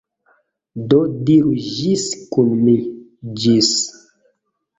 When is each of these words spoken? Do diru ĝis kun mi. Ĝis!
Do 0.93 1.01
diru 1.27 1.51
ĝis 1.65 2.07
kun 2.33 2.49
mi. 2.63 2.75
Ĝis! 3.45 3.71